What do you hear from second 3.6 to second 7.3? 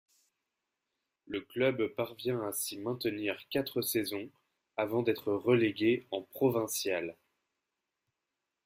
saisons avant d'être relégué en provinciales.